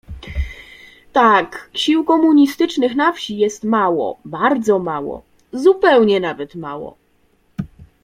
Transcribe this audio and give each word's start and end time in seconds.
"Tak, 1.13 1.69
sił 1.73 2.05
komunistycznych 2.05 2.95
na 2.95 3.11
wsi 3.11 3.37
jest 3.37 3.63
mało, 3.63 4.19
bardzo 4.25 4.79
mało, 4.79 5.23
zupełnie 5.53 6.19
nawet 6.19 6.55
mało." 6.55 6.97